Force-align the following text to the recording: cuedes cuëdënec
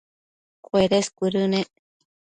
cuedes 0.65 1.07
cuëdënec 1.17 1.69